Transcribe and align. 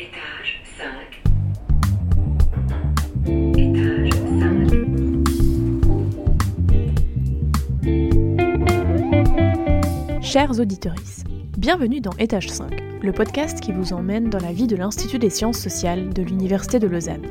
Étage 0.00 0.62
5. 0.78 0.86
Étage 3.58 4.10
5. 10.12 10.22
Chers 10.22 10.60
auditeurs, 10.60 10.94
bienvenue 11.56 12.00
dans 12.00 12.12
Étage 12.20 12.48
5, 12.48 12.80
le 13.02 13.10
podcast 13.10 13.58
qui 13.58 13.72
vous 13.72 13.92
emmène 13.92 14.30
dans 14.30 14.38
la 14.38 14.52
vie 14.52 14.68
de 14.68 14.76
l'Institut 14.76 15.18
des 15.18 15.30
sciences 15.30 15.58
sociales 15.58 16.14
de 16.14 16.22
l'Université 16.22 16.78
de 16.78 16.86
Lausanne. 16.86 17.26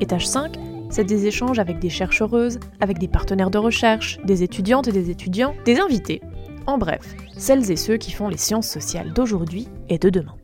Étage 0.00 0.28
5, 0.28 0.52
c'est 0.88 1.02
des 1.02 1.26
échanges 1.26 1.58
avec 1.58 1.80
des 1.80 1.90
chercheuses, 1.90 2.60
avec 2.78 2.98
des 2.98 3.08
partenaires 3.08 3.50
de 3.50 3.58
recherche, 3.58 4.20
des 4.24 4.44
étudiantes 4.44 4.86
et 4.86 4.92
des 4.92 5.10
étudiants, 5.10 5.56
des 5.64 5.80
invités. 5.80 6.22
En 6.68 6.78
bref, 6.78 7.16
celles 7.36 7.72
et 7.72 7.76
ceux 7.76 7.96
qui 7.96 8.12
font 8.12 8.28
les 8.28 8.38
sciences 8.38 8.68
sociales 8.68 9.12
d'aujourd'hui 9.12 9.66
et 9.88 9.98
de 9.98 10.10
demain. 10.10 10.36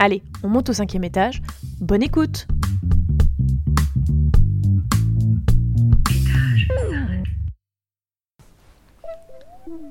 Allez, 0.00 0.22
on 0.44 0.48
monte 0.48 0.70
au 0.70 0.72
cinquième 0.72 1.02
étage. 1.02 1.42
Bonne 1.80 2.04
écoute 2.04 2.46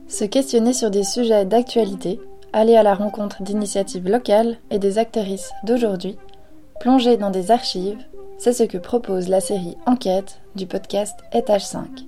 Se 0.08 0.24
questionner 0.24 0.72
sur 0.72 0.90
des 0.90 1.04
sujets 1.04 1.46
d'actualité, 1.46 2.22
aller 2.54 2.78
à 2.78 2.84
la 2.84 2.96
rencontre 2.96 3.44
d'initiatives 3.44 4.08
locales 4.08 4.58
et 4.72 4.80
des 4.80 4.98
actrices 4.98 5.52
d'aujourd'hui, 5.64 6.18
plonger 6.80 7.18
dans 7.18 7.30
des 7.30 7.52
archives, 7.52 8.00
c'est 8.38 8.54
ce 8.54 8.64
que 8.64 8.78
propose 8.78 9.28
la 9.28 9.42
série 9.42 9.76
Enquête 9.86 10.40
du 10.56 10.66
podcast 10.66 11.20
Étage 11.34 11.66
5. 11.66 12.06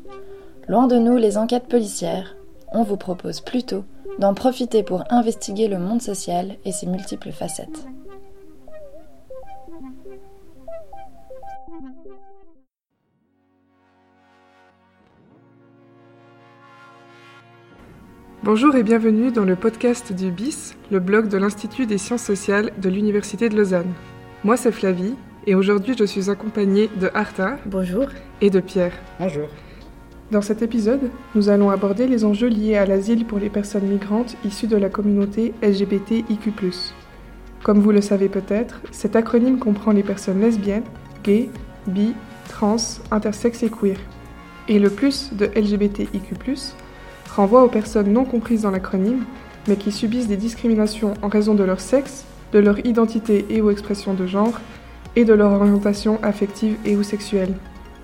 Loin 0.69 0.87
de 0.87 0.97
nous 0.97 1.17
les 1.17 1.37
enquêtes 1.37 1.67
policières, 1.67 2.37
on 2.71 2.83
vous 2.83 2.97
propose 2.97 3.41
plutôt 3.41 3.83
d'en 4.19 4.33
profiter 4.33 4.83
pour 4.83 5.03
investiguer 5.09 5.67
le 5.67 5.79
monde 5.79 6.01
social 6.01 6.57
et 6.65 6.71
ses 6.71 6.85
multiples 6.85 7.31
facettes. 7.31 7.87
Bonjour 18.43 18.75
et 18.75 18.83
bienvenue 18.83 19.31
dans 19.31 19.45
le 19.45 19.55
podcast 19.55 20.11
du 20.11 20.31
BIS, 20.31 20.75
le 20.91 20.99
blog 20.99 21.27
de 21.27 21.37
l'Institut 21.37 21.85
des 21.85 21.97
sciences 21.97 22.23
sociales 22.23 22.71
de 22.77 22.89
l'Université 22.89 23.47
de 23.47 23.55
Lausanne. 23.55 23.93
Moi 24.43 24.57
c'est 24.57 24.71
Flavie 24.71 25.15
et 25.45 25.55
aujourd'hui 25.55 25.95
je 25.97 26.03
suis 26.03 26.29
accompagnée 26.29 26.89
de 26.99 27.09
Arta. 27.13 27.57
Bonjour. 27.65 28.07
Et 28.41 28.49
de 28.49 28.59
Pierre. 28.59 28.93
Bonjour. 29.19 29.47
Dans 30.31 30.41
cet 30.43 30.61
épisode, 30.61 31.09
nous 31.33 31.49
allons 31.49 31.71
aborder 31.71 32.05
les 32.05 32.23
enjeux 32.23 32.49
liés 32.49 32.75
à 32.75 32.85
l'asile 32.85 33.25
pour 33.25 33.39
les 33.39 33.49
personnes 33.49 33.87
migrantes 33.87 34.35
issues 34.45 34.67
de 34.67 34.77
la 34.77 34.89
communauté 34.89 35.55
LGBTIQ. 35.63 36.53
Comme 37.63 37.79
vous 37.79 37.91
le 37.91 38.01
savez 38.01 38.29
peut-être, 38.29 38.79
cet 38.91 39.15
acronyme 39.15 39.57
comprend 39.57 39.91
les 39.91 40.03
personnes 40.03 40.39
lesbiennes, 40.39 40.83
gays, 41.23 41.49
bi, 41.87 42.13
trans, 42.47 42.77
intersexes 43.09 43.63
et 43.63 43.71
queer. 43.71 43.97
Et 44.67 44.77
le 44.77 44.91
plus 44.91 45.33
de 45.33 45.45
LGBTIQ, 45.45 46.35
renvoie 47.35 47.63
aux 47.63 47.69
personnes 47.69 48.13
non 48.13 48.23
comprises 48.23 48.61
dans 48.61 48.71
l'acronyme, 48.71 49.25
mais 49.67 49.77
qui 49.77 49.91
subissent 49.91 50.27
des 50.27 50.37
discriminations 50.37 51.15
en 51.23 51.27
raison 51.27 51.55
de 51.55 51.63
leur 51.63 51.79
sexe, 51.79 52.23
de 52.53 52.59
leur 52.59 52.85
identité 52.85 53.47
et 53.49 53.61
ou 53.61 53.71
expression 53.71 54.13
de 54.13 54.27
genre, 54.27 54.59
et 55.15 55.25
de 55.25 55.33
leur 55.33 55.53
orientation 55.53 56.19
affective 56.21 56.77
et 56.85 56.95
ou 56.95 57.01
sexuelle. 57.01 57.55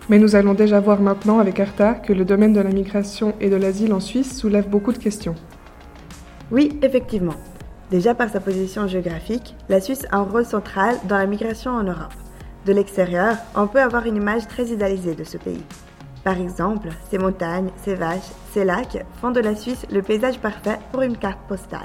Mais 0.07 0.19
nous 0.19 0.35
allons 0.35 0.53
déjà 0.53 0.79
voir 0.79 1.01
maintenant 1.01 1.39
avec 1.39 1.59
Arta 1.59 1.95
que 1.95 2.13
le 2.13 2.25
domaine 2.25 2.53
de 2.53 2.61
la 2.61 2.69
migration 2.69 3.33
et 3.41 3.49
de 3.49 3.55
l'asile 3.55 3.91
en 3.91 3.99
Suisse 3.99 4.37
soulève 4.37 4.69
beaucoup 4.69 4.91
de 4.91 4.99
questions. 4.99 5.33
Oui, 6.51 6.77
effectivement. 6.83 7.33
Déjà 7.89 8.13
par 8.13 8.29
sa 8.29 8.39
position 8.39 8.87
géographique, 8.87 9.55
la 9.67 9.81
Suisse 9.81 10.05
a 10.11 10.17
un 10.17 10.23
rôle 10.23 10.45
central 10.45 10.95
dans 11.07 11.17
la 11.17 11.25
migration 11.25 11.71
en 11.71 11.83
Europe. 11.83 12.13
De 12.67 12.73
l'extérieur, 12.73 13.35
on 13.55 13.67
peut 13.67 13.81
avoir 13.81 14.05
une 14.05 14.17
image 14.17 14.47
très 14.47 14.67
idéalisée 14.67 15.15
de 15.15 15.23
ce 15.23 15.37
pays. 15.37 15.63
Par 16.23 16.39
exemple, 16.39 16.89
ses 17.09 17.17
montagnes, 17.17 17.69
ses 17.83 17.95
vaches, 17.95 18.31
ses 18.51 18.63
lacs 18.63 19.05
font 19.21 19.31
de 19.31 19.39
la 19.39 19.55
Suisse 19.55 19.85
le 19.91 20.01
paysage 20.03 20.39
parfait 20.39 20.79
pour 20.91 21.01
une 21.01 21.17
carte 21.17 21.47
postale. 21.47 21.81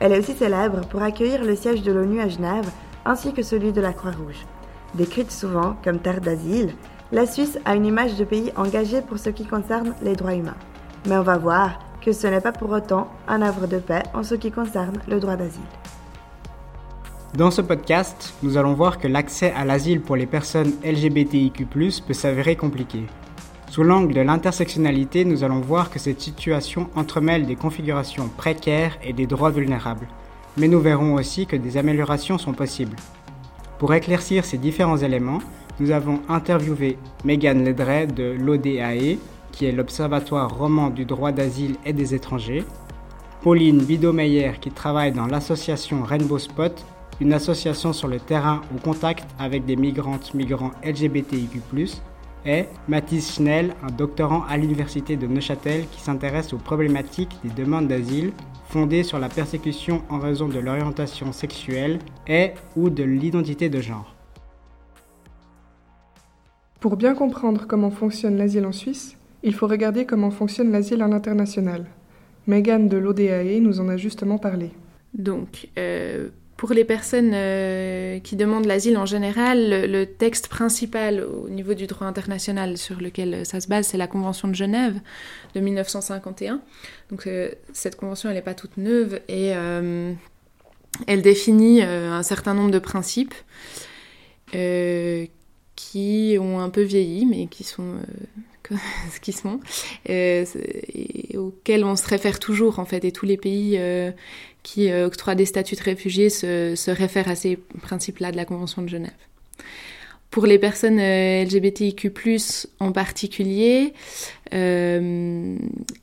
Elle 0.00 0.12
est 0.12 0.18
aussi 0.18 0.34
célèbre 0.34 0.80
pour 0.88 1.02
accueillir 1.02 1.42
le 1.42 1.56
siège 1.56 1.82
de 1.82 1.92
l'ONU 1.92 2.20
à 2.20 2.28
Genève 2.28 2.68
ainsi 3.06 3.32
que 3.32 3.42
celui 3.42 3.72
de 3.72 3.80
la 3.80 3.92
Croix-Rouge. 3.92 4.46
Décrite 4.94 5.30
souvent 5.30 5.76
comme 5.84 5.98
terre 5.98 6.20
d'asile, 6.20 6.74
la 7.12 7.26
Suisse 7.26 7.58
a 7.64 7.74
une 7.74 7.86
image 7.86 8.16
de 8.16 8.24
pays 8.24 8.52
engagé 8.56 9.02
pour 9.02 9.18
ce 9.18 9.30
qui 9.30 9.44
concerne 9.44 9.94
les 10.02 10.16
droits 10.16 10.34
humains. 10.34 10.56
Mais 11.06 11.16
on 11.16 11.22
va 11.22 11.36
voir 11.36 11.78
que 12.00 12.12
ce 12.12 12.26
n'est 12.26 12.40
pas 12.40 12.52
pour 12.52 12.70
autant 12.70 13.08
un 13.28 13.42
havre 13.42 13.66
de 13.66 13.78
paix 13.78 14.02
en 14.14 14.22
ce 14.22 14.34
qui 14.34 14.50
concerne 14.50 14.98
le 15.08 15.20
droit 15.20 15.36
d'asile. 15.36 15.60
Dans 17.36 17.50
ce 17.50 17.62
podcast, 17.62 18.34
nous 18.42 18.56
allons 18.56 18.74
voir 18.74 18.98
que 18.98 19.08
l'accès 19.08 19.52
à 19.56 19.64
l'asile 19.64 20.00
pour 20.00 20.16
les 20.16 20.26
personnes 20.26 20.72
LGBTIQ 20.84 21.66
peut 22.06 22.14
s'avérer 22.14 22.56
compliqué. 22.56 23.06
Sous 23.70 23.82
l'angle 23.82 24.14
de 24.14 24.20
l'intersectionnalité, 24.20 25.24
nous 25.24 25.42
allons 25.42 25.60
voir 25.60 25.90
que 25.90 25.98
cette 25.98 26.20
situation 26.20 26.88
entremêle 26.94 27.44
des 27.44 27.56
configurations 27.56 28.28
précaires 28.28 28.96
et 29.02 29.12
des 29.12 29.26
droits 29.26 29.50
vulnérables. 29.50 30.06
Mais 30.56 30.68
nous 30.68 30.78
verrons 30.78 31.14
aussi 31.14 31.46
que 31.46 31.56
des 31.56 31.76
améliorations 31.76 32.38
sont 32.38 32.52
possibles. 32.52 32.96
Pour 33.80 33.92
éclaircir 33.92 34.44
ces 34.44 34.58
différents 34.58 34.98
éléments, 34.98 35.40
nous 35.80 35.90
avons 35.90 36.20
interviewé 36.28 36.98
Megan 37.24 37.64
Ledray 37.64 38.06
de 38.06 38.36
l'ODAE, 38.38 39.18
qui 39.52 39.66
est 39.66 39.72
l'Observatoire 39.72 40.56
roman 40.56 40.90
du 40.90 41.04
droit 41.04 41.32
d'asile 41.32 41.76
et 41.84 41.92
des 41.92 42.14
étrangers, 42.14 42.64
Pauline 43.42 43.82
Bidomeyer, 43.82 44.52
qui 44.60 44.70
travaille 44.70 45.12
dans 45.12 45.26
l'association 45.26 46.02
Rainbow 46.02 46.38
Spot, 46.38 46.84
une 47.20 47.32
association 47.32 47.92
sur 47.92 48.08
le 48.08 48.18
terrain 48.18 48.62
au 48.74 48.78
contact 48.80 49.26
avec 49.38 49.64
des 49.66 49.76
migrantes 49.76 50.34
migrants 50.34 50.72
LGBTIQ, 50.82 51.60
et 52.46 52.66
Mathis 52.88 53.34
Schnell, 53.34 53.74
un 53.82 53.90
doctorant 53.90 54.44
à 54.48 54.56
l'université 54.56 55.16
de 55.16 55.26
Neuchâtel 55.26 55.86
qui 55.90 56.00
s'intéresse 56.00 56.52
aux 56.52 56.58
problématiques 56.58 57.36
des 57.42 57.50
demandes 57.50 57.88
d'asile 57.88 58.32
fondées 58.68 59.02
sur 59.02 59.18
la 59.18 59.28
persécution 59.28 60.02
en 60.10 60.18
raison 60.18 60.48
de 60.48 60.58
l'orientation 60.58 61.32
sexuelle 61.32 61.98
et 62.26 62.52
ou 62.76 62.90
de 62.90 63.04
l'identité 63.04 63.68
de 63.68 63.80
genre. 63.80 64.13
Pour 66.84 66.98
bien 66.98 67.14
comprendre 67.14 67.64
comment 67.66 67.90
fonctionne 67.90 68.36
l'asile 68.36 68.66
en 68.66 68.72
Suisse, 68.72 69.16
il 69.42 69.54
faut 69.54 69.66
regarder 69.66 70.04
comment 70.04 70.30
fonctionne 70.30 70.70
l'asile 70.70 71.00
à 71.00 71.08
l'international. 71.08 71.86
Megan 72.46 72.90
de 72.90 72.98
l'ODAE 72.98 73.58
nous 73.62 73.80
en 73.80 73.88
a 73.88 73.96
justement 73.96 74.36
parlé. 74.36 74.70
Donc, 75.14 75.68
euh, 75.78 76.28
pour 76.58 76.74
les 76.74 76.84
personnes 76.84 77.30
euh, 77.32 78.18
qui 78.18 78.36
demandent 78.36 78.66
l'asile 78.66 78.98
en 78.98 79.06
général, 79.06 79.90
le, 79.90 80.04
texte 80.04 80.48
principal 80.48 81.24
au 81.24 81.48
niveau 81.48 81.72
du 81.72 81.86
droit 81.86 82.06
international 82.06 82.76
sur 82.76 83.00
lequel 83.00 83.46
ça 83.46 83.60
se 83.60 83.68
base, 83.68 83.86
c'est 83.86 83.96
la 83.96 84.06
Convention 84.06 84.48
de 84.48 84.54
Genève 84.54 85.00
de 85.54 85.60
1951. 85.60 86.60
Donc 87.10 87.26
euh, 87.26 87.48
cette 87.72 87.96
convention, 87.96 88.28
elle 88.28 88.36
n'est 88.36 88.42
pas 88.42 88.52
toute 88.52 88.76
neuve 88.76 89.20
et 89.28 89.56
euh, 89.56 90.12
elle 91.06 91.22
définit 91.22 91.80
un 91.80 92.22
certain 92.22 92.52
nombre 92.52 92.72
de 92.72 92.78
principes 92.78 93.32
qui 95.76 96.36
ont 96.40 96.60
un 96.60 96.70
peu 96.70 96.82
vieilli, 96.82 97.26
mais 97.26 97.46
qui 97.46 97.64
sont 97.64 97.96
ce 98.70 99.20
qui 99.20 99.32
sont, 99.32 99.60
et 100.06 100.44
auxquels 101.36 101.84
on 101.84 101.96
se 101.96 102.08
réfère 102.08 102.38
toujours 102.38 102.78
en 102.78 102.86
fait, 102.86 103.04
et 103.04 103.12
tous 103.12 103.26
les 103.26 103.36
pays 103.36 103.78
qui 104.64 104.90
euh, 104.90 105.06
octroie 105.06 105.36
des 105.36 105.44
statuts 105.44 105.76
de 105.76 105.82
réfugiés 105.82 106.30
se, 106.30 106.74
se 106.74 106.90
réfère 106.90 107.28
à 107.28 107.36
ces 107.36 107.56
principes-là 107.82 108.32
de 108.32 108.36
la 108.36 108.44
Convention 108.44 108.82
de 108.82 108.88
Genève. 108.88 109.12
Pour 110.30 110.46
les 110.46 110.58
personnes 110.58 110.98
euh, 110.98 111.44
LGBTIQ+, 111.44 112.10
en 112.80 112.90
particulier, 112.90 113.92
euh, 114.52 115.56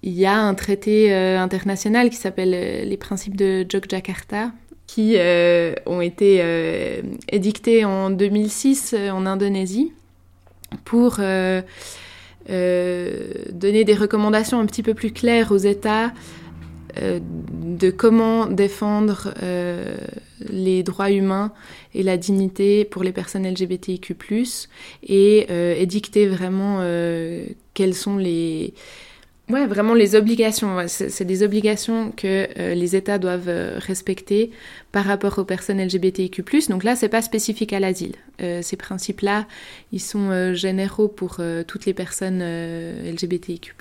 il 0.03 0.13
y 0.13 0.25
a 0.25 0.37
un 0.37 0.53
traité 0.53 1.13
international 1.13 2.09
qui 2.09 2.15
s'appelle 2.15 2.87
les 2.87 2.97
principes 2.97 3.35
de 3.35 3.65
Jogjakarta, 3.67 4.53
qui 4.93 5.15
ont 5.85 6.01
été 6.01 7.01
édictés 7.29 7.85
en 7.85 8.09
2006 8.09 8.95
en 9.11 9.25
Indonésie 9.25 9.93
pour 10.83 11.17
donner 11.17 11.63
des 12.49 13.95
recommandations 13.95 14.59
un 14.59 14.65
petit 14.65 14.83
peu 14.83 14.93
plus 14.93 15.11
claires 15.11 15.53
aux 15.53 15.57
États 15.57 16.11
euh, 16.97 17.19
de 17.21 17.89
comment 17.89 18.47
défendre 18.47 19.33
euh, 19.41 19.95
les 20.49 20.83
droits 20.83 21.11
humains 21.11 21.53
et 21.93 22.03
la 22.03 22.17
dignité 22.17 22.85
pour 22.85 23.03
les 23.03 23.13
personnes 23.13 23.47
LGBTIQ+, 23.47 24.15
et 25.03 25.47
euh, 25.49 25.73
édicter 25.75 26.27
vraiment 26.27 26.81
quels 27.73 27.93
sont 27.93 28.17
les, 28.17 28.73
Ouais, 29.49 29.65
vraiment 29.65 29.93
les 29.93 30.15
obligations. 30.15 30.77
C'est 30.87 31.25
des 31.25 31.43
obligations 31.43 32.11
que 32.11 32.47
euh, 32.57 32.73
les 32.73 32.95
États 32.95 33.17
doivent 33.17 33.49
euh, 33.49 33.79
respecter 33.79 34.51
par 34.93 35.03
rapport 35.03 35.39
aux 35.39 35.43
personnes 35.43 35.83
LGBTIQ+. 35.83 36.43
Donc 36.69 36.85
là, 36.85 36.95
c'est 36.95 37.09
pas 37.09 37.21
spécifique 37.21 37.73
à 37.73 37.79
l'asile. 37.81 38.15
Euh, 38.41 38.61
ces 38.61 38.77
principes-là, 38.77 39.47
ils 39.91 39.99
sont 39.99 40.53
généraux 40.53 41.09
pour 41.09 41.41
toutes 41.67 41.85
les 41.85 41.93
personnes 41.93 42.41
LGBTIQ+. 42.41 43.73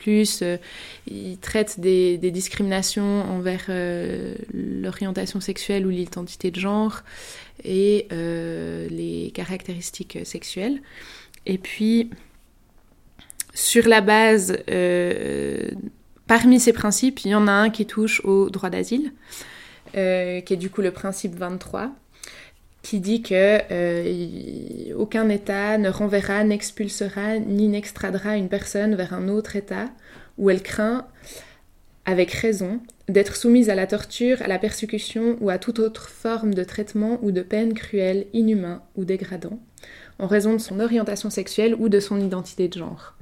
ils 1.07 1.39
traitent 1.39 1.79
des, 1.79 2.19
des 2.19 2.31
discriminations 2.33 3.23
envers 3.31 3.71
l'orientation 4.53 5.41
sexuelle 5.41 5.87
ou 5.87 5.91
l'identité 5.91 6.51
de 6.51 6.59
genre 6.59 7.03
et 7.65 8.09
les 8.11 9.31
caractéristiques 9.35 10.19
sexuelles. 10.25 10.81
Et 11.47 11.59
puis 11.59 12.11
sur 13.55 13.89
la 13.89 14.01
base, 14.01 14.57
euh, 14.71 15.71
parmi 16.27 16.61
ces 16.61 16.73
principes, 16.73 17.25
il 17.25 17.31
y 17.31 17.35
en 17.35 17.49
a 17.49 17.53
un 17.53 17.71
qui 17.71 17.87
touche 17.87 18.25
au 18.25 18.51
droit 18.51 18.71
d'asile, 18.71 19.13
euh, 19.97 20.41
qui 20.41 20.55
est 20.55 20.57
du 20.57 20.71
coup 20.71 20.83
le 20.83 20.93
principe 20.93 21.35
23, 21.35 21.91
qui 22.83 23.01
dit 23.01 23.23
que 23.23 23.59
euh, 23.71 24.95
aucun 24.97 25.29
État 25.29 25.79
ne 25.79 25.91
renverra, 25.91 26.45
n'expulsera 26.45 27.39
ni 27.39 27.69
n'extradera 27.69 28.37
une 28.37 28.49
personne 28.49 28.95
vers 28.95 29.13
un 29.13 29.29
autre 29.29 29.57
État 29.57 29.89
où 30.39 30.49
elle 30.49 30.63
craint, 30.63 31.07
avec 32.07 32.31
raison, 32.31 32.81
d'être 33.09 33.37
soumise 33.37 33.69
à 33.69 33.75
la 33.75 33.87
torture, 33.87 34.41
à 34.43 34.49
la 34.49 34.59
persécution 34.59 35.37
ou 35.41 35.51
à 35.51 35.59
toute 35.59 35.79
autre 35.79 36.09
forme 36.09 36.55
de 36.55 36.65
traitement 36.65 37.19
ou 37.23 37.33
de 37.33 37.43
peine 37.43 37.75
cruelle, 37.75 38.27
inhumain 38.33 38.83
ou 38.97 39.05
dégradant, 39.05 39.59
en 40.19 40.27
raison 40.27 40.53
de 40.53 40.59
son 40.59 40.81
orientation 40.81 41.29
sexuelle 41.29 41.75
ou 41.75 41.89
de 41.89 42.01
son 42.01 42.21
identité 42.21 42.69
de 42.69 42.79
genre. 42.79 43.17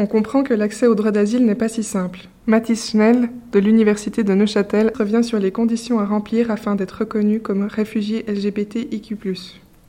On 0.00 0.06
comprend 0.06 0.42
que 0.42 0.54
l'accès 0.54 0.86
au 0.86 0.94
droit 0.94 1.10
d'asile 1.10 1.44
n'est 1.44 1.54
pas 1.54 1.68
si 1.68 1.82
simple. 1.82 2.20
Mathis 2.46 2.90
Schnell, 2.90 3.28
de 3.52 3.58
l'Université 3.58 4.24
de 4.24 4.32
Neuchâtel, 4.32 4.92
revient 4.98 5.22
sur 5.22 5.38
les 5.38 5.52
conditions 5.52 5.98
à 5.98 6.06
remplir 6.06 6.50
afin 6.50 6.74
d'être 6.74 7.00
reconnu 7.00 7.42
comme 7.42 7.64
réfugié 7.64 8.24
LGBTIQ. 8.26 9.18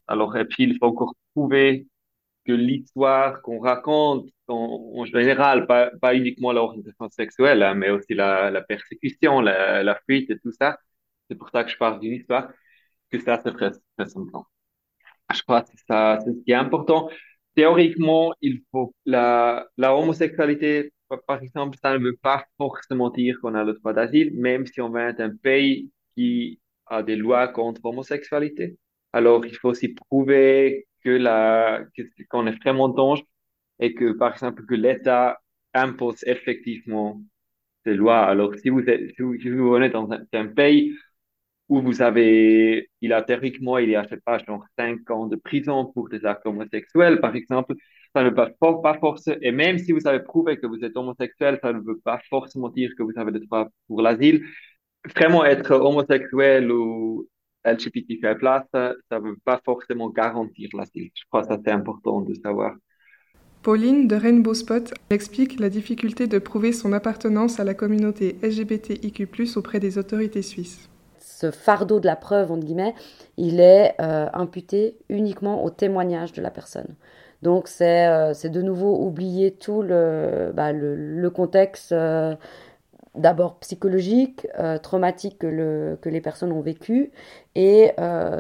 Alors, 0.09 0.35
et 0.35 0.43
puis, 0.43 0.63
il 0.63 0.77
faut 0.77 0.87
encore 0.87 1.15
prouver 1.33 1.87
que 2.45 2.51
l'histoire 2.51 3.41
qu'on 3.41 3.61
raconte, 3.61 4.27
en, 4.49 5.05
général, 5.05 5.65
pas, 5.65 5.91
pas 6.01 6.13
uniquement 6.13 6.51
l'orientation 6.51 7.07
sexuelle, 7.09 7.63
hein, 7.63 7.73
mais 7.73 7.89
aussi 7.89 8.13
la, 8.13 8.51
persécution, 8.67 9.39
la, 9.39 9.97
fuite 10.05 10.29
et 10.29 10.37
tout 10.39 10.51
ça, 10.51 10.77
c'est 11.29 11.37
pour 11.37 11.51
ça 11.51 11.63
que 11.63 11.71
je 11.71 11.77
parle 11.77 12.01
d'une 12.01 12.15
histoire, 12.15 12.49
que 13.09 13.17
ça, 13.17 13.39
c'est 13.41 13.53
très. 13.53 13.71
Je 13.97 15.41
crois 15.43 15.61
que 15.61 15.69
c'est 15.69 15.77
ce 15.87 16.43
qui 16.43 16.51
est 16.51 16.55
important 16.55 17.07
théoriquement, 17.55 18.33
il 18.41 18.61
faut 18.71 18.93
la, 19.05 19.67
la 19.77 19.95
homosexualité, 19.95 20.93
par 21.27 21.41
exemple, 21.41 21.77
ça 21.81 21.97
ne 21.97 22.03
veut 22.03 22.17
pas 22.21 22.45
forcément 22.57 23.09
dire 23.09 23.37
qu'on 23.41 23.55
a 23.55 23.63
le 23.63 23.73
droit 23.73 23.93
d'asile, 23.93 24.31
même 24.35 24.65
si 24.65 24.81
on 24.81 24.89
vient 24.91 25.13
d'un 25.13 25.35
pays 25.35 25.91
qui 26.15 26.59
a 26.87 27.03
des 27.03 27.15
lois 27.15 27.47
contre 27.47 27.81
l'homosexualité. 27.83 28.77
Alors, 29.13 29.45
il 29.45 29.55
faut 29.55 29.69
aussi 29.69 29.89
prouver 29.89 30.87
que 31.03 31.09
la, 31.09 31.83
qu'on 32.29 32.47
est 32.47 32.57
vraiment 32.61 32.89
danger 32.89 33.25
et 33.79 33.93
que, 33.93 34.13
par 34.13 34.33
exemple, 34.33 34.65
que 34.65 34.75
l'État 34.75 35.41
impose 35.73 36.23
effectivement 36.25 37.21
ces 37.85 37.95
lois. 37.95 38.19
Alors, 38.25 38.55
si 38.55 38.69
vous 38.69 38.81
êtes, 38.89 39.15
si 39.15 39.21
vous, 39.21 39.71
venez 39.71 39.89
dans 39.89 40.09
un 40.11 40.47
pays 40.47 40.95
où 41.71 41.81
vous 41.81 42.01
avez, 42.01 42.89
il 42.99 43.13
a 43.13 43.21
théoriquement, 43.21 43.77
il 43.77 43.91
y 43.91 43.95
a, 43.95 44.03
je 44.03 44.09
sais 44.09 44.19
pas, 44.25 44.37
genre 44.39 44.65
5 44.77 45.09
ans 45.09 45.27
de 45.27 45.37
prison 45.37 45.85
pour 45.85 46.09
des 46.09 46.25
actes 46.25 46.45
homosexuels, 46.45 47.21
par 47.21 47.33
exemple, 47.33 47.75
ça 48.13 48.25
ne 48.25 48.29
veut 48.29 48.35
pas, 48.83 48.97
forcément, 48.99 49.37
et 49.41 49.53
même 49.53 49.77
si 49.77 49.93
vous 49.93 50.05
avez 50.05 50.19
prouvé 50.19 50.57
que 50.57 50.67
vous 50.67 50.83
êtes 50.83 50.97
homosexuel, 50.97 51.59
ça 51.63 51.71
ne 51.71 51.79
veut 51.79 52.01
pas 52.03 52.19
forcément 52.29 52.67
dire 52.67 52.91
que 52.97 53.03
vous 53.03 53.13
avez 53.15 53.31
le 53.31 53.39
droit 53.39 53.69
pour 53.87 54.01
l'asile. 54.01 54.43
Vraiment 55.15 55.45
être 55.45 55.71
homosexuel 55.71 56.69
ou 56.73 57.29
LGBTQ+, 57.63 58.21
ça 58.41 58.95
ne 59.13 59.19
veut 59.19 59.37
pas 59.45 59.61
forcément 59.63 60.09
garantir 60.09 60.67
l'asile. 60.73 61.09
Je 61.15 61.23
crois 61.29 61.43
que 61.43 61.53
c'est 61.53 61.71
important 61.71 62.19
de 62.19 62.33
savoir. 62.33 62.75
Pauline 63.63 64.09
de 64.09 64.15
Rainbow 64.17 64.53
Spot 64.53 64.93
explique 65.09 65.57
la 65.57 65.69
difficulté 65.69 66.27
de 66.27 66.37
prouver 66.37 66.73
son 66.73 66.91
appartenance 66.91 67.61
à 67.61 67.63
la 67.63 67.75
communauté 67.75 68.35
LGBTIQ+, 68.43 69.25
auprès 69.55 69.79
des 69.79 69.97
autorités 69.97 70.41
suisses 70.41 70.89
ce 71.41 71.49
fardeau 71.49 71.99
de 71.99 72.05
la 72.05 72.15
preuve, 72.15 72.51
entre 72.51 72.65
guillemets, 72.65 72.93
il 73.37 73.59
est 73.59 73.95
euh, 73.99 74.27
imputé 74.33 74.97
uniquement 75.09 75.63
au 75.63 75.71
témoignage 75.71 76.33
de 76.33 76.41
la 76.41 76.51
personne. 76.51 76.95
Donc 77.41 77.67
c'est 77.67 78.07
euh, 78.07 78.33
de 78.33 78.61
nouveau 78.61 78.95
oublier 79.03 79.51
tout 79.51 79.81
le, 79.81 80.51
bah, 80.53 80.71
le, 80.71 81.29
contexte 81.31 81.93
euh, 81.93 82.35
d'abord 83.15 83.55
psychologique, 83.55 84.47
traumatique 84.83 85.39
que, 85.39 85.47
le, 85.47 85.97
que 86.01 86.09
les 86.09 86.21
personnes 86.21 86.51
ont 86.51 86.61
vécu, 86.61 87.11
et 87.55 87.91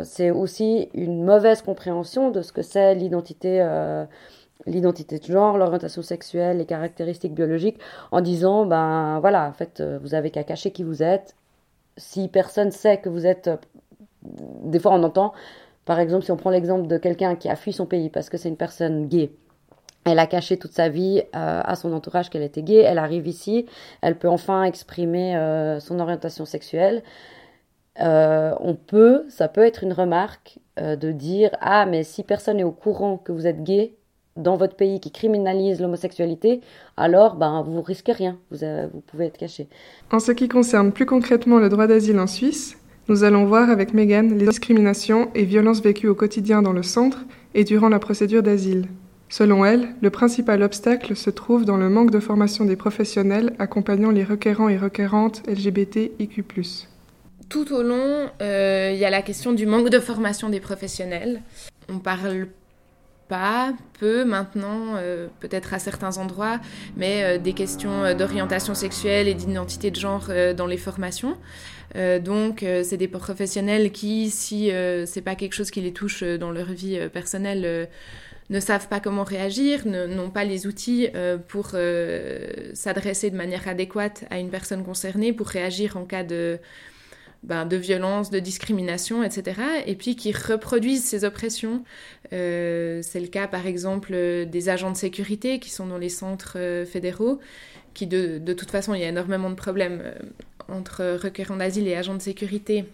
c'est 0.03 0.31
aussi 0.31 0.89
une 0.93 1.25
mauvaise 1.25 1.61
compréhension 1.61 2.31
de 2.31 2.41
ce 2.41 2.53
que 2.53 2.61
c'est 2.61 2.95
l'identité 2.95 3.61
l'identité 4.67 5.17
de 5.17 5.25
genre, 5.25 5.57
l'orientation 5.57 6.03
sexuelle, 6.03 6.59
les 6.59 6.65
caractéristiques 6.65 7.33
biologiques, 7.33 7.79
en 8.11 8.21
disant, 8.21 8.65
ben 8.65 9.19
voilà, 9.19 9.49
en 9.49 9.53
fait, 9.53 9.83
vous 10.01 10.13
avez 10.13 10.29
qu'à 10.29 10.43
cacher 10.43 10.71
qui 10.71 10.83
vous 10.83 11.03
êtes, 11.03 11.35
si 11.97 12.27
personne 12.27 12.71
sait 12.71 12.97
que 12.97 13.09
vous 13.09 13.25
êtes... 13.25 13.47
Euh, 13.47 13.57
des 14.63 14.79
fois, 14.79 14.93
on 14.93 15.03
entend, 15.03 15.33
par 15.85 15.99
exemple, 15.99 16.25
si 16.25 16.31
on 16.31 16.37
prend 16.37 16.49
l'exemple 16.49 16.87
de 16.87 16.97
quelqu'un 16.97 17.35
qui 17.35 17.49
a 17.49 17.55
fui 17.55 17.73
son 17.73 17.85
pays 17.85 18.09
parce 18.09 18.29
que 18.29 18.37
c'est 18.37 18.49
une 18.49 18.57
personne 18.57 19.07
gay, 19.07 19.31
elle 20.05 20.19
a 20.19 20.27
caché 20.27 20.57
toute 20.57 20.71
sa 20.71 20.89
vie 20.89 21.23
euh, 21.35 21.61
à 21.63 21.75
son 21.75 21.93
entourage 21.93 22.29
qu'elle 22.29 22.43
était 22.43 22.63
gay. 22.63 22.77
Elle 22.77 22.97
arrive 22.97 23.27
ici, 23.27 23.65
elle 24.01 24.17
peut 24.17 24.29
enfin 24.29 24.63
exprimer 24.63 25.35
euh, 25.35 25.79
son 25.79 25.99
orientation 25.99 26.45
sexuelle. 26.45 27.03
on 27.99 28.75
peut, 28.87 29.25
ça 29.29 29.47
peut 29.47 29.65
être 29.65 29.83
une 29.83 29.93
remarque 29.93 30.59
de 30.77 31.11
dire 31.11 31.51
ah 31.61 31.85
mais 31.85 32.03
si 32.03 32.23
personne 32.23 32.57
n'est 32.57 32.63
au 32.63 32.71
courant 32.71 33.17
que 33.17 33.31
vous 33.31 33.45
êtes 33.45 33.63
gay, 33.63 33.95
dans 34.37 34.55
votre 34.55 34.75
pays 34.75 34.99
qui 34.99 35.11
criminalise 35.11 35.81
l'homosexualité, 35.81 36.61
alors 36.97 37.35
ben, 37.35 37.63
vous 37.67 37.81
risquez 37.81 38.13
rien, 38.13 38.37
vous, 38.49 38.63
euh, 38.63 38.87
vous 38.93 39.01
pouvez 39.01 39.25
être 39.25 39.37
caché. 39.37 39.67
En 40.11 40.19
ce 40.19 40.31
qui 40.31 40.47
concerne 40.47 40.91
plus 40.91 41.05
concrètement 41.05 41.59
le 41.59 41.69
droit 41.69 41.87
d'asile 41.87 42.19
en 42.19 42.27
Suisse, 42.27 42.77
nous 43.07 43.23
allons 43.23 43.45
voir 43.45 43.69
avec 43.69 43.93
Megan 43.93 44.37
les 44.37 44.47
discriminations 44.47 45.29
et 45.35 45.43
violences 45.43 45.81
vécues 45.81 46.07
au 46.07 46.15
quotidien 46.15 46.61
dans 46.61 46.73
le 46.73 46.83
centre 46.83 47.25
et 47.53 47.63
durant 47.63 47.89
la 47.89 47.99
procédure 47.99 48.43
d'asile. 48.43 48.87
Selon 49.27 49.65
elle, 49.65 49.95
le 50.01 50.09
principal 50.09 50.61
obstacle 50.61 51.15
se 51.15 51.29
trouve 51.29 51.65
dans 51.65 51.77
le 51.77 51.89
manque 51.89 52.11
de 52.11 52.19
formation 52.19 52.65
des 52.65 52.75
professionnels 52.75 53.53
accompagnant 53.59 54.11
les 54.11 54.23
requérants 54.23 54.69
et 54.69 54.77
requérantes 54.77 55.41
LGBTIQ. 55.47 56.43
Tout 57.49 57.73
au 57.73 57.81
long, 57.81 58.29
euh, 58.41 58.91
il 58.93 58.99
y 58.99 59.05
a 59.05 59.09
la 59.09 59.21
question 59.21 59.53
du 59.53 59.65
manque 59.65 59.89
de 59.89 59.99
formation 59.99 60.49
des 60.49 60.59
professionnels. 60.59 61.41
On 61.89 61.99
parle 61.99 62.47
pas, 63.31 63.73
peu 63.97 64.25
maintenant, 64.25 64.97
euh, 64.97 65.27
peut-être 65.39 65.73
à 65.73 65.79
certains 65.79 66.17
endroits, 66.17 66.59
mais 66.97 67.23
euh, 67.23 67.37
des 67.37 67.53
questions 67.53 68.03
euh, 68.03 68.13
d'orientation 68.13 68.73
sexuelle 68.73 69.29
et 69.29 69.33
d'identité 69.33 69.89
de 69.89 69.95
genre 69.95 70.29
dans 70.57 70.67
les 70.67 70.75
formations. 70.75 71.37
donc, 71.95 72.65
c'est 72.83 72.97
des 72.97 73.07
professionnels 73.07 73.91
qui, 73.91 74.29
si 74.29 74.69
c'est 75.05 75.21
pas 75.21 75.35
quelque 75.35 75.53
chose 75.53 75.71
qui 75.71 75.81
les 75.81 75.93
touche 75.93 76.23
dans 76.23 76.51
leur 76.51 76.71
vie 76.71 76.97
personnelle, 77.09 77.89
ne 78.49 78.59
savent 78.59 78.87
pas 78.87 78.99
comment 78.99 79.25
réagir, 79.25 79.85
n'ont 79.85 80.29
pas 80.29 80.45
les 80.45 80.67
outils 80.67 81.09
pour 81.49 81.75
s'adresser 82.73 83.29
de 83.29 83.35
manière 83.35 83.67
adéquate 83.67 84.23
à 84.29 84.39
une 84.39 84.49
personne 84.49 84.83
concernée, 84.83 85.33
pour 85.33 85.47
réagir 85.47 85.97
en 85.97 86.05
cas 86.05 86.23
de 86.23 86.59
ben, 87.43 87.65
de 87.65 87.75
violence, 87.75 88.29
de 88.29 88.39
discrimination, 88.39 89.23
etc. 89.23 89.59
Et 89.87 89.95
puis 89.95 90.15
qui 90.15 90.31
reproduisent 90.31 91.03
ces 91.03 91.23
oppressions. 91.23 91.83
Euh, 92.33 92.99
c'est 93.01 93.19
le 93.19 93.27
cas 93.27 93.47
par 93.47 93.65
exemple 93.65 94.13
des 94.45 94.69
agents 94.69 94.91
de 94.91 94.97
sécurité 94.97 95.59
qui 95.59 95.71
sont 95.71 95.87
dans 95.87 95.97
les 95.97 96.09
centres 96.09 96.57
euh, 96.57 96.85
fédéraux, 96.85 97.39
qui 97.95 98.05
de, 98.05 98.53
toute 98.53 98.69
façon, 98.69 98.93
il 98.93 99.01
y 99.01 99.03
a 99.03 99.09
énormément 99.09 99.49
de 99.49 99.55
problèmes 99.55 100.01
euh, 100.03 100.13
entre 100.67 101.17
requérants 101.21 101.57
d'asile 101.57 101.87
et 101.87 101.95
agents 101.95 102.13
de 102.13 102.21
sécurité. 102.21 102.85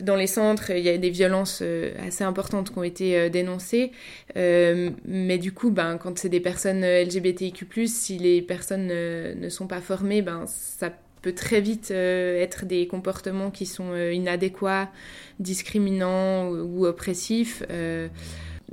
Dans 0.00 0.16
les 0.16 0.26
centres, 0.26 0.70
il 0.70 0.82
y 0.82 0.88
a 0.88 0.96
des 0.98 1.10
violences 1.10 1.62
assez 2.06 2.24
importantes 2.24 2.72
qui 2.72 2.78
ont 2.78 2.82
été 2.82 3.28
dénoncées, 3.28 3.92
mais 4.34 5.36
du 5.36 5.52
coup, 5.52 5.70
ben, 5.70 5.98
quand 5.98 6.18
c'est 6.18 6.30
des 6.30 6.40
personnes 6.40 6.82
LGBTIQ+, 6.82 7.86
si 7.86 8.16
les 8.16 8.40
personnes 8.40 8.86
ne 8.86 9.48
sont 9.50 9.66
pas 9.66 9.80
formées, 9.80 10.22
ben, 10.22 10.44
ça 10.46 10.90
peut 11.20 11.34
très 11.34 11.60
vite 11.60 11.90
euh, 11.90 12.40
être 12.40 12.64
des 12.64 12.86
comportements 12.86 13.50
qui 13.50 13.66
sont 13.66 13.92
euh, 13.92 14.12
inadéquats, 14.12 14.90
discriminants 15.38 16.48
ou, 16.50 16.86
oppressifs. 16.86 17.62
Euh, 17.70 18.08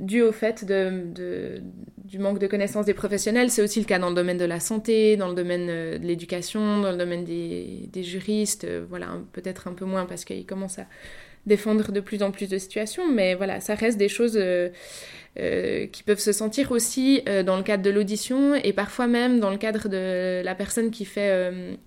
dû 0.00 0.22
au 0.22 0.30
fait 0.30 0.64
de, 0.64 1.60
du 2.04 2.20
manque 2.20 2.38
de 2.38 2.46
connaissances 2.46 2.86
des 2.86 2.94
professionnels. 2.94 3.50
C'est 3.50 3.62
aussi 3.62 3.80
le 3.80 3.84
cas 3.84 3.98
dans 3.98 4.10
le 4.10 4.14
domaine 4.14 4.38
de 4.38 4.44
la 4.44 4.60
santé, 4.60 5.16
dans 5.16 5.26
le 5.26 5.34
domaine 5.34 5.66
de 5.66 6.06
l'éducation, 6.06 6.80
dans 6.80 6.92
le 6.92 6.96
domaine 6.96 7.24
des, 7.24 7.88
des 7.92 8.04
juristes. 8.04 8.64
voilà, 8.88 9.08
peut-être 9.32 9.66
un 9.66 9.72
peu 9.72 9.84
moins 9.84 10.06
parce 10.06 10.24
qu'ils 10.24 10.46
commencent 10.46 10.78
à, 10.78 10.86
défendre 11.46 11.92
de 11.92 12.00
plus 12.00 12.22
en 12.22 12.30
plus 12.30 12.48
de 12.48 12.58
situations, 12.58 13.10
mais 13.10 13.34
voilà, 13.34 13.60
ça 13.60 13.74
reste 13.74 13.96
des 13.96 14.08
choses 14.08 14.38
qui 15.34 16.02
peuvent 16.02 16.18
se 16.18 16.32
sentir 16.32 16.72
aussi 16.72 17.22
dans 17.46 17.56
le 17.56 17.62
cadre 17.62 17.82
de 17.82 17.90
l'audition 17.90 18.54
et 18.54 18.74
parfois 18.74 19.06
même 19.06 19.40
dans 19.40 19.50
le 19.50 19.56
cadre 19.56 19.88
de 19.88 20.42
la 20.44 20.54
personne 20.54 20.90
qui 20.90 21.06
fait 21.06 21.78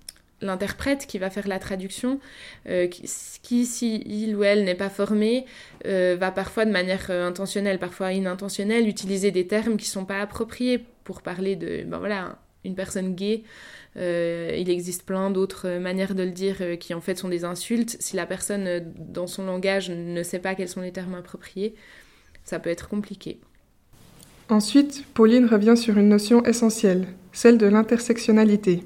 l'interprète 0.42 1.06
qui 1.06 1.18
va 1.18 1.30
faire 1.30 1.48
la 1.48 1.58
traduction, 1.58 2.20
euh, 2.68 2.86
qui, 2.86 3.66
si 3.66 4.02
il 4.06 4.36
ou 4.36 4.44
elle 4.44 4.64
n'est 4.64 4.74
pas 4.74 4.90
formé, 4.90 5.46
euh, 5.86 6.16
va 6.18 6.30
parfois 6.30 6.64
de 6.64 6.70
manière 6.70 7.06
euh, 7.10 7.26
intentionnelle, 7.26 7.78
parfois 7.78 8.12
inintentionnelle, 8.12 8.88
utiliser 8.88 9.30
des 9.30 9.46
termes 9.46 9.76
qui 9.76 9.86
ne 9.86 9.92
sont 9.92 10.04
pas 10.04 10.20
appropriés 10.20 10.84
pour 11.04 11.22
parler 11.22 11.56
de, 11.56 11.84
ben 11.86 11.98
voilà, 11.98 12.38
une 12.64 12.74
personne 12.74 13.14
gay. 13.14 13.42
il 13.96 14.70
existe 14.70 15.04
plein 15.04 15.30
d'autres 15.30 15.78
manières 15.78 16.14
de 16.14 16.22
le 16.22 16.30
dire 16.30 16.78
qui 16.78 16.94
en 16.94 17.00
fait 17.00 17.18
sont 17.18 17.28
des 17.28 17.44
insultes. 17.44 17.96
Si 18.00 18.16
la 18.16 18.26
personne 18.26 18.92
dans 18.96 19.26
son 19.26 19.44
langage 19.44 19.90
ne 19.90 20.22
sait 20.22 20.38
pas 20.38 20.54
quels 20.54 20.68
sont 20.68 20.80
les 20.80 20.92
termes 20.92 21.14
appropriés, 21.14 21.74
ça 22.44 22.58
peut 22.60 22.70
être 22.70 22.88
compliqué. 22.88 23.40
Ensuite, 24.48 25.04
Pauline 25.14 25.46
revient 25.46 25.76
sur 25.76 25.98
une 25.98 26.08
notion 26.08 26.44
essentielle, 26.44 27.06
celle 27.32 27.58
de 27.58 27.66
l'intersectionnalité. 27.66 28.84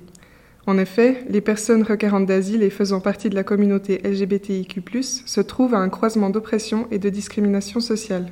En 0.67 0.79
effet, 0.79 1.23
les 1.29 1.41
personnes 1.41 1.85
requérantes 1.85 2.27
d'asile 2.27 2.65
et 2.65 2.71
faisant 2.71 3.01
partie 3.01 3.31
de 3.31 3.37
la 3.37 3.45
communauté 3.45 4.01
LGBTIQ+, 4.03 4.83
se 5.03 5.41
trouvent 5.41 5.75
à 5.75 5.79
un 5.79 5.89
croisement 5.89 6.29
d'oppression 6.29 6.89
et 6.91 6.99
de 6.99 7.09
discrimination 7.09 7.79
sociale. 7.79 8.27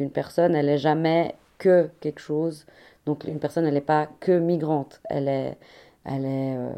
Une 0.00 0.10
personne, 0.10 0.54
elle 0.54 0.66
n'est 0.66 0.78
jamais 0.78 1.34
que 1.58 1.90
quelque 2.00 2.20
chose. 2.20 2.64
Donc 3.04 3.24
une 3.24 3.38
personne, 3.38 3.66
elle 3.66 3.74
n'est 3.74 3.82
pas 3.82 4.08
que 4.20 4.38
migrante. 4.38 5.02
Elle 5.10 5.28
est, 5.28 5.58
elle 6.06 6.24
est, 6.24 6.56
euh, 6.56 6.70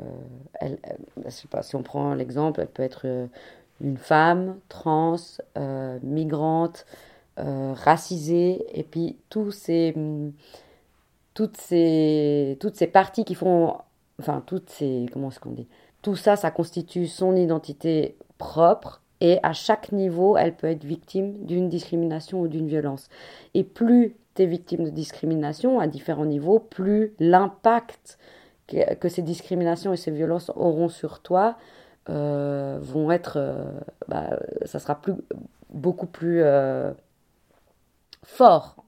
elle, 0.55 0.79
je 1.25 1.31
sais 1.31 1.49
pas, 1.49 1.63
si 1.63 1.77
on 1.77 1.85
prend 1.85 2.15
l'exemple, 2.15 2.61
elle 2.61 2.67
peut 2.67 2.83
être 2.83 3.03
euh, 3.05 3.27
une 3.81 3.99
femme 3.99 4.57
trans, 4.69 5.17
euh, 5.57 5.99
migrante, 6.03 6.85
racisée, 7.37 8.65
et 8.73 8.83
puis 8.83 9.19
tous 9.29 9.51
ces, 9.51 9.95
toutes 11.35 11.59
ces, 11.59 12.57
toutes 12.61 12.77
ces 12.77 12.87
parties 12.87 13.27
qui 13.27 13.35
font 13.35 13.77
enfin 14.21 14.43
toutes 14.47 14.71
ces 14.71 15.07
comment 15.13 15.31
est-ce 15.31 15.41
qu'on 15.41 15.51
dit? 15.51 15.69
Tout 16.03 16.17
ça 16.17 16.37
ça 16.37 16.51
constitue 16.51 17.07
son 17.07 17.37
identité 17.37 18.17
propre 18.39 19.03
et 19.21 19.39
à 19.43 19.53
chaque 19.53 19.93
niveau 19.93 20.37
elle 20.37 20.55
peut 20.55 20.69
être 20.69 20.85
victime 20.85 21.45
d'une 21.45 21.69
discrimination 21.69 22.41
ou 22.41 22.49
d'une 22.49 22.69
violence. 22.69 23.09
Et 23.55 23.65
plus 23.65 24.17
tu 24.35 24.43
es 24.43 24.47
victime 24.47 24.85
de 24.85 24.91
discrimination 24.91 25.81
à 25.81 25.87
différents 25.87 26.27
niveaux 26.27 26.59
plus 26.59 27.15
l'impact 27.19 28.19
que, 28.69 29.09
ces 29.09 29.23
discriminations 29.23 29.93
et 29.93 29.97
ces 29.97 30.11
violences 30.11 30.51
auront 30.55 30.89
sur 30.89 31.21
toi 31.21 31.57
euh, 32.09 32.79
vont 32.81 33.11
être 33.11 33.37
euh, 33.37 33.65
bah, 34.09 34.39
ça 34.65 34.79
sera 34.79 35.01
beaucoup 35.71 36.07
plus 36.07 36.43
euh, 36.43 36.93
fort 38.23 38.86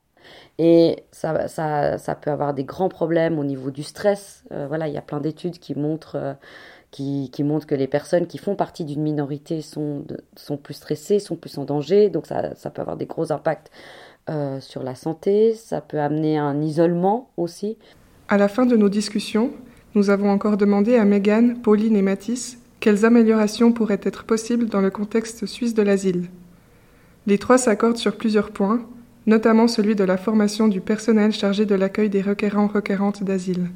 et 0.58 1.04
ça, 1.12 1.46
ça, 1.48 1.98
ça, 1.98 2.14
peut 2.14 2.30
avoir 2.30 2.52
des 2.52 2.64
grands 2.64 2.88
problèmes 2.88 3.38
au 3.38 3.44
niveau 3.44 3.70
du 3.70 3.82
stress. 3.82 4.44
Euh, 4.52 4.66
voilà, 4.66 4.88
il 4.88 4.94
y 4.94 4.98
a 4.98 5.02
plein 5.02 5.20
d'études 5.20 5.58
qui 5.58 5.74
montrent, 5.78 6.16
euh, 6.16 6.34
qui, 6.90 7.30
montrent 7.44 7.66
que 7.66 7.76
les 7.76 7.86
personnes 7.86 8.26
qui 8.26 8.38
font 8.38 8.56
partie 8.56 8.84
d'une 8.84 9.02
minorité 9.02 9.60
sont, 9.60 10.04
sont 10.36 10.56
plus 10.56 10.74
stressées, 10.74 11.20
sont 11.20 11.36
plus 11.36 11.58
en 11.58 11.64
danger. 11.64 12.10
Donc 12.10 12.26
ça, 12.26 12.54
ça 12.56 12.70
peut 12.70 12.82
avoir 12.82 12.96
des 12.96 13.06
gros 13.06 13.30
impacts 13.30 13.70
euh, 14.30 14.60
sur 14.60 14.82
la 14.82 14.94
santé. 14.96 15.54
Ça 15.54 15.80
peut 15.80 16.00
amener 16.00 16.38
un 16.38 16.60
isolement 16.60 17.30
aussi. 17.36 17.78
À 18.28 18.36
la 18.36 18.48
fin 18.48 18.66
de 18.66 18.76
nos 18.76 18.88
discussions, 18.88 19.52
nous 19.94 20.10
avons 20.10 20.30
encore 20.30 20.56
demandé 20.56 20.96
à 20.96 21.04
Megan, 21.04 21.62
Pauline 21.62 21.96
et 21.96 22.02
Mathis 22.02 22.58
quelles 22.80 23.04
améliorations 23.04 23.72
pourraient 23.72 24.00
être 24.02 24.24
possibles 24.24 24.66
dans 24.66 24.80
le 24.80 24.90
contexte 24.90 25.46
suisse 25.46 25.74
de 25.74 25.82
l'asile. 25.82 26.28
Les 27.26 27.38
trois 27.38 27.58
s'accordent 27.58 27.96
sur 27.96 28.16
plusieurs 28.16 28.50
points, 28.50 28.80
notamment 29.28 29.68
celui 29.68 29.94
de 29.94 30.04
la 30.04 30.16
formation 30.16 30.68
du 30.68 30.80
personnel 30.80 31.32
chargé 31.32 31.66
de 31.66 31.74
l'accueil 31.74 32.08
des 32.08 32.22
requérants-requérantes 32.22 33.22
d'asile. 33.22 33.68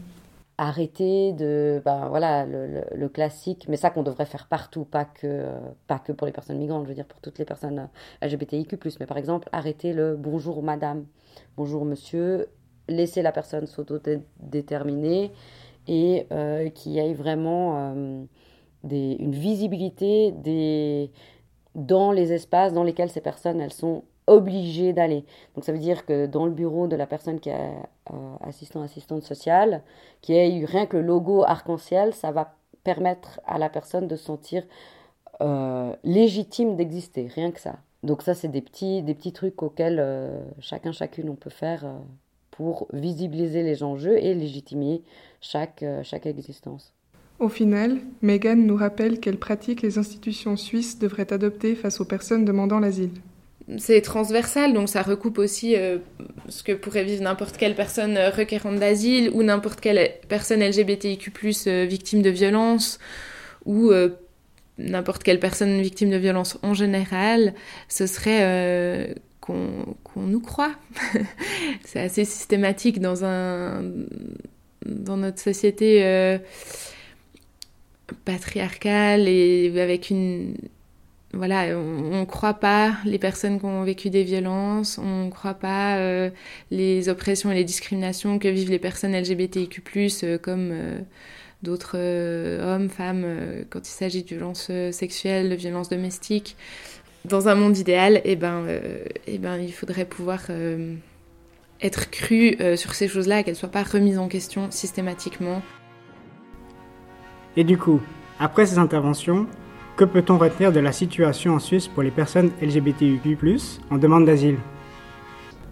Arrêter 0.57 1.35
de, 1.35 1.83
ben 1.85 2.09
voilà, 2.09 2.47
le, 2.47 3.09
classique, 3.09 3.67
mais 3.69 3.77
ça 3.77 3.91
qu'on 3.91 4.03
devrait 4.03 4.27
faire 4.27 4.47
partout, 4.47 4.85
pas 4.85 5.05
que, 5.05 5.45
pas 5.87 5.99
que 5.99 6.13
pour 6.13 6.27
les 6.27 6.33
personnes 6.33 6.57
migrantes, 6.57 6.85
je 6.85 6.89
veux 6.89 6.95
dire 6.95 7.05
pour 7.05 7.21
toutes 7.21 7.39
les 7.39 7.45
personnes 7.45 7.89
LGBTIQ+, 8.23 8.79
mais 8.99 9.07
par 9.07 9.19
exemple, 9.19 9.49
arrêter 9.53 9.93
le 9.93 10.17
bonjour 10.17 10.63
madame, 10.63 11.05
bonjour 11.59 11.85
monsieur, 11.85 12.49
laisser 12.89 13.21
la 13.21 13.33
personne 13.33 13.67
s'autodéterminer 13.67 15.33
et 15.87 16.27
euh, 16.33 16.71
qu'il 16.71 16.93
y 16.93 16.99
ait 16.99 17.13
vraiment 17.15 17.77
euh, 17.77 18.25
une 18.91 19.35
visibilité 19.35 20.33
des, 20.33 21.11
dans 21.75 22.11
les 22.11 22.33
espaces 22.33 22.73
dans 22.73 22.85
lesquels 22.85 23.11
ces 23.11 23.21
personnes 23.21 23.61
elles 23.61 23.73
sont 23.73 24.05
obligé 24.26 24.93
d'aller. 24.93 25.25
Donc 25.55 25.64
ça 25.64 25.73
veut 25.73 25.79
dire 25.79 26.07
que 26.07 26.26
dans 26.26 26.47
le 26.47 26.52
bureau 26.52 26.87
de 26.87 26.97
la 26.97 27.07
personne 27.07 27.41
qui 27.41 27.50
est 27.50 27.73
euh, 28.12 28.35
assistant 28.41 28.83
assistante 28.83 29.23
sociale, 29.23 29.83
qui 30.21 30.35
a 30.35 30.47
eu 30.49 30.64
rien 30.64 30.87
que 30.87 30.97
le 30.97 31.02
logo 31.02 31.45
arc-en-ciel, 31.45 32.14
ça 32.14 32.31
va 32.31 32.55
permettre 32.85 33.41
à 33.47 33.59
la 33.59 33.69
personne 33.69 34.09
de 34.09 34.17
se 34.17 34.25
sentir 34.25 34.64
euh, 35.41 35.95
légitime 36.05 36.76
d'exister, 36.76 37.29
rien 37.35 37.50
que 37.50 37.61
ça. 37.61 37.76
Donc 38.02 38.23
ça 38.23 38.35
c'est 38.35 38.49
des 38.49 38.61
petits 38.61 39.02
des 39.02 39.14
petits 39.14 39.33
trucs 39.33 39.62
auxquels 39.62 39.99
euh, 40.00 40.41
chacun 40.61 40.93
chacune 40.93 41.29
on 41.29 41.37
peut 41.37 41.50
faire 41.50 41.85
pour 42.50 42.88
visibiliser 42.93 43.62
les 43.62 43.83
enjeux 43.83 44.19
et 44.19 44.35
légitimer 44.35 45.02
chaque 45.41 45.85
chaque 46.02 46.26
existence. 46.26 46.93
Au 47.38 47.49
final, 47.49 47.99
Megan 48.21 48.67
nous 48.67 48.76
rappelle 48.76 49.19
quelles 49.19 49.38
pratiques 49.38 49.83
les 49.83 49.99
institutions 49.99 50.57
suisses 50.57 50.99
devraient 50.99 51.33
adopter 51.33 51.75
face 51.75 52.00
aux 52.00 52.05
personnes 52.05 52.45
demandant 52.45 52.79
l'asile 52.79 53.11
c'est 53.78 54.00
transversal, 54.00 54.73
donc 54.73 54.88
ça 54.88 55.02
recoupe 55.02 55.38
aussi 55.38 55.76
euh, 55.76 55.99
ce 56.49 56.62
que 56.62 56.73
pourrait 56.73 57.04
vivre 57.04 57.23
n'importe 57.23 57.57
quelle 57.57 57.75
personne 57.75 58.16
euh, 58.16 58.31
requérante 58.31 58.76
d'asile 58.76 59.31
ou 59.33 59.42
n'importe 59.42 59.81
quelle 59.81 60.12
personne 60.28 60.61
LGBTIQ+, 60.62 61.33
euh, 61.66 61.85
victime 61.85 62.23
de 62.23 62.31
violence 62.31 62.99
ou 63.64 63.92
n'importe 64.78 65.23
quelle 65.23 65.38
personne 65.38 65.81
victime 65.81 66.11
de 66.11 66.16
violence 66.16 66.59
en 66.62 66.75
général, 66.75 67.54
ce 67.87 68.09
serait 68.09 69.14
qu'on 69.40 69.87
nous 70.16 70.40
croit. 70.40 70.75
c'est 71.85 72.00
assez 72.00 72.25
systématique 72.25 73.00
dans, 73.00 73.25
un, 73.25 73.85
dans 74.85 75.16
notre 75.16 75.38
société 75.38 76.40
patriarcale 78.25 79.28
et 79.28 79.73
avec 79.81 80.11
une 80.11 80.57
voilà, 81.35 81.79
on 81.79 82.21
ne 82.21 82.25
croit 82.27 82.55
pas 82.55 82.93
les 83.07 83.19
personnes 83.19 83.59
qui 83.59 83.65
ont 83.65 83.85
vécu 83.85 84.11
des 84.11 84.23
violences, 84.23 84.99
on 84.99 85.27
ne 85.27 85.31
croit 85.31 85.55
pas 85.55 85.97
euh, 85.97 86.29
les 86.71 87.09
oppressions 87.09 87.51
et 87.51 87.55
les 87.55 87.65
discriminations 87.65 88.39
que 88.39 88.49
vivent 88.49 88.71
les 88.71 88.79
personnes 88.79 89.17
LGBTIQ+, 89.17 89.83
euh, 90.25 90.37
comme 90.37 90.71
euh, 90.73 90.99
d'autres 91.62 91.97
hommes, 91.97 92.91
femmes, 92.91 93.25
quand 93.71 93.89
il 93.89 93.93
s'agit 93.93 94.25
de 94.25 94.29
violences 94.29 94.71
sexuelles, 94.91 95.49
de 95.49 95.55
violences 95.55 95.89
domestiques. 95.89 96.57
Dans 97.25 97.49
un 97.49 97.55
monde 97.55 97.79
idéal, 97.79 98.21
eh 98.25 98.35
ben, 98.35 98.67
eh 99.29 99.39
ben, 99.39 99.59
il 99.59 99.73
faudrait 99.73 100.05
pouvoir 100.05 100.41
être 101.81 102.11
cru 102.11 102.59
sur 102.77 102.95
ces 102.95 103.07
choses-là, 103.07 103.45
qu'elles 103.45 103.55
ne 103.55 103.59
soient 103.59 103.69
pas 103.69 103.85
remises 103.85 104.19
en 104.19 104.27
question 104.27 104.73
systématiquement. 104.73 105.62
Et 107.57 107.62
du 107.62 107.79
coup, 107.79 108.01
après 108.41 108.67
ces 108.67 108.79
interventions, 108.79 109.47
que 110.03 110.07
peut-on 110.07 110.37
retenir 110.37 110.73
de 110.73 110.81
la 110.81 110.91
situation 110.91 111.55
en 111.55 111.61
Suisse 111.61 111.87
pour 111.87 112.03
les 112.03 112.11
personnes 112.11 112.51
LGBTIQ+, 112.61 113.39
en 113.89 113.99
demande 113.99 114.25
d'asile? 114.25 114.59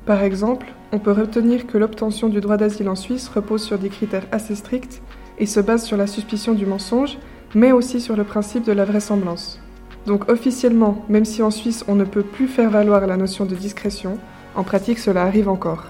Par 0.06 0.22
exemple, 0.22 0.68
on 0.92 1.00
peut 1.00 1.10
retenir 1.10 1.66
que 1.66 1.76
l'obtention 1.76 2.28
du 2.28 2.40
droit 2.40 2.56
d'asile 2.56 2.88
en 2.88 2.94
Suisse 2.94 3.28
repose 3.28 3.64
sur 3.64 3.76
des 3.76 3.88
critères 3.88 4.28
assez 4.30 4.54
stricts 4.54 5.02
et 5.40 5.46
se 5.46 5.58
base 5.58 5.84
sur 5.84 5.96
la 5.96 6.06
suspicion 6.06 6.54
du 6.54 6.64
mensonge, 6.64 7.18
mais 7.56 7.72
aussi 7.72 8.00
sur 8.00 8.14
le 8.14 8.22
principe 8.22 8.64
de 8.64 8.70
la 8.70 8.84
vraisemblance. 8.84 9.60
Donc 10.06 10.30
officiellement, 10.30 11.04
même 11.08 11.24
si 11.24 11.42
en 11.42 11.50
Suisse 11.50 11.84
on 11.88 11.96
ne 11.96 12.04
peut 12.04 12.22
plus 12.22 12.46
faire 12.46 12.70
valoir 12.70 13.04
la 13.08 13.16
notion 13.16 13.46
de 13.46 13.56
discrétion, 13.56 14.16
en 14.54 14.62
pratique 14.62 15.00
cela 15.00 15.24
arrive 15.24 15.48
encore. 15.48 15.86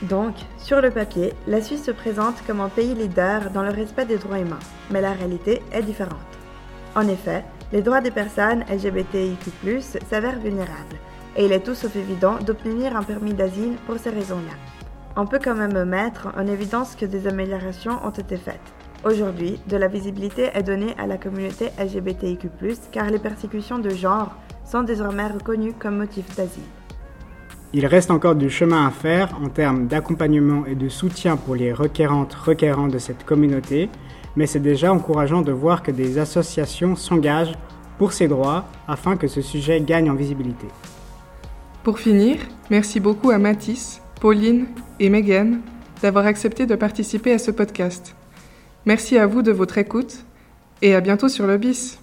Donc, 0.00 0.34
sur 0.56 0.80
le 0.80 0.90
papier, 0.90 1.34
la 1.46 1.60
Suisse 1.60 1.84
se 1.84 1.90
présente 1.90 2.42
comme 2.46 2.60
un 2.60 2.70
pays 2.70 2.94
leader 2.94 3.50
dans 3.50 3.62
le 3.62 3.70
respect 3.70 4.06
des 4.06 4.16
droits 4.16 4.38
humains, 4.38 4.64
mais 4.90 5.02
la 5.02 5.12
réalité 5.12 5.60
est 5.72 5.82
différente. 5.82 6.35
En 6.96 7.06
effet, 7.08 7.44
les 7.72 7.82
droits 7.82 8.00
des 8.00 8.10
personnes 8.10 8.64
LGBTIQ+, 8.70 9.82
s'avèrent 10.08 10.40
vulnérables, 10.40 10.96
et 11.36 11.44
il 11.44 11.52
est 11.52 11.60
tout 11.60 11.74
sauf 11.74 11.94
évident 11.94 12.38
d'obtenir 12.38 12.96
un 12.96 13.02
permis 13.02 13.34
d'asile 13.34 13.74
pour 13.86 13.98
ces 13.98 14.08
raisons-là. 14.08 14.56
On 15.14 15.26
peut 15.26 15.40
quand 15.42 15.54
même 15.54 15.84
mettre 15.84 16.28
en 16.38 16.46
évidence 16.46 16.96
que 16.96 17.04
des 17.04 17.26
améliorations 17.26 17.98
ont 18.02 18.10
été 18.10 18.38
faites. 18.38 18.72
Aujourd'hui, 19.04 19.60
de 19.68 19.76
la 19.76 19.88
visibilité 19.88 20.48
est 20.54 20.62
donnée 20.62 20.94
à 20.96 21.06
la 21.06 21.18
communauté 21.18 21.68
LGBTIQ+, 21.78 22.48
car 22.90 23.10
les 23.10 23.18
persécutions 23.18 23.78
de 23.78 23.90
genre 23.90 24.34
sont 24.64 24.82
désormais 24.82 25.26
reconnues 25.26 25.74
comme 25.74 25.98
motif 25.98 26.34
d'asile. 26.34 26.62
Il 27.74 27.84
reste 27.84 28.10
encore 28.10 28.36
du 28.36 28.48
chemin 28.48 28.86
à 28.86 28.90
faire 28.90 29.38
en 29.42 29.50
termes 29.50 29.86
d'accompagnement 29.86 30.64
et 30.64 30.74
de 30.74 30.88
soutien 30.88 31.36
pour 31.36 31.56
les 31.56 31.74
requérantes 31.74 32.32
requérants 32.32 32.88
de 32.88 32.98
cette 32.98 33.26
communauté, 33.26 33.90
mais 34.36 34.46
c'est 34.46 34.60
déjà 34.60 34.92
encourageant 34.92 35.42
de 35.42 35.52
voir 35.52 35.82
que 35.82 35.90
des 35.90 36.18
associations 36.18 36.94
s'engagent 36.94 37.56
pour 37.98 38.12
ses 38.12 38.28
droits 38.28 38.66
afin 38.86 39.16
que 39.16 39.26
ce 39.26 39.40
sujet 39.40 39.80
gagne 39.80 40.10
en 40.10 40.14
visibilité. 40.14 40.66
Pour 41.82 41.98
finir, 41.98 42.38
merci 42.70 43.00
beaucoup 43.00 43.30
à 43.30 43.38
Mathis, 43.38 44.02
Pauline 44.20 44.66
et 45.00 45.08
Megan 45.08 45.60
d'avoir 46.02 46.26
accepté 46.26 46.66
de 46.66 46.74
participer 46.74 47.32
à 47.32 47.38
ce 47.38 47.50
podcast. 47.50 48.14
Merci 48.84 49.18
à 49.18 49.26
vous 49.26 49.42
de 49.42 49.52
votre 49.52 49.78
écoute 49.78 50.24
et 50.82 50.94
à 50.94 51.00
bientôt 51.00 51.28
sur 51.28 51.46
le 51.46 51.56
BIS. 51.56 51.98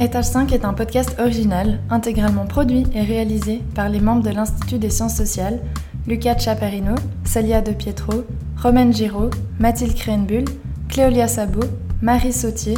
Étage 0.00 0.26
5 0.26 0.52
est 0.52 0.64
un 0.64 0.74
podcast 0.74 1.16
original, 1.18 1.80
intégralement 1.90 2.46
produit 2.46 2.86
et 2.94 3.02
réalisé 3.02 3.62
par 3.74 3.88
les 3.88 3.98
membres 3.98 4.22
de 4.22 4.30
l'Institut 4.30 4.78
des 4.78 4.90
sciences 4.90 5.16
sociales, 5.16 5.60
Lucas 6.06 6.38
Chaparino, 6.38 6.94
Celia 7.24 7.62
De 7.62 7.72
Pietro, 7.72 8.24
Romaine 8.60 8.92
Giraud, 8.92 9.30
Mathilde 9.60 9.94
Krenbull, 9.94 10.44
Cléolia 10.88 11.28
Sabot, 11.28 11.68
Marie 12.02 12.32
Sautier, 12.32 12.76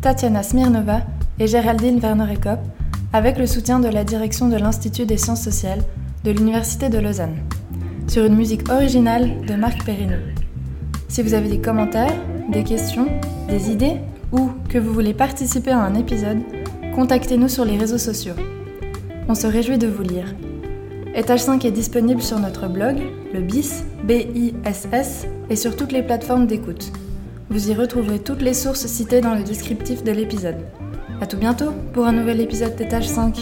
Tatiana 0.00 0.42
Smirnova 0.42 1.02
et 1.38 1.46
Géraldine 1.46 2.00
Werner-Ekop, 2.00 2.58
avec 3.12 3.38
le 3.38 3.46
soutien 3.46 3.78
de 3.78 3.86
la 3.86 4.02
direction 4.02 4.48
de 4.48 4.56
l'Institut 4.56 5.06
des 5.06 5.16
sciences 5.16 5.44
sociales 5.44 5.82
de 6.24 6.32
l'Université 6.32 6.88
de 6.88 6.98
Lausanne, 6.98 7.36
sur 8.08 8.24
une 8.24 8.34
musique 8.34 8.68
originale 8.72 9.46
de 9.46 9.54
Marc 9.54 9.84
Perrineau. 9.84 10.18
Si 11.06 11.22
vous 11.22 11.34
avez 11.34 11.48
des 11.48 11.60
commentaires, 11.60 12.16
des 12.50 12.64
questions, 12.64 13.06
des 13.48 13.70
idées 13.70 13.98
ou 14.32 14.50
que 14.68 14.78
vous 14.78 14.92
voulez 14.92 15.14
participer 15.14 15.70
à 15.70 15.78
un 15.78 15.94
épisode, 15.94 16.38
contactez-nous 16.96 17.48
sur 17.48 17.64
les 17.64 17.78
réseaux 17.78 17.98
sociaux. 17.98 18.34
On 19.28 19.36
se 19.36 19.46
réjouit 19.46 19.78
de 19.78 19.86
vous 19.86 20.02
lire. 20.02 20.34
Étage 21.14 21.42
5 21.42 21.64
est 21.64 21.70
disponible 21.70 22.20
sur 22.20 22.40
notre 22.40 22.66
blog, 22.66 22.96
le 23.32 23.40
BIS, 23.40 23.84
B-I-S-S, 24.04 25.26
et 25.48 25.56
sur 25.56 25.76
toutes 25.76 25.92
les 25.92 26.02
plateformes 26.02 26.46
d'écoute. 26.46 26.92
Vous 27.50 27.70
y 27.70 27.74
retrouverez 27.74 28.20
toutes 28.20 28.42
les 28.42 28.54
sources 28.54 28.86
citées 28.86 29.20
dans 29.20 29.34
le 29.34 29.42
descriptif 29.42 30.04
de 30.04 30.12
l'épisode. 30.12 30.58
A 31.20 31.26
tout 31.26 31.36
bientôt 31.36 31.72
pour 31.92 32.06
un 32.06 32.12
nouvel 32.12 32.40
épisode 32.40 32.76
d'Étage 32.76 33.08
5. 33.08 33.36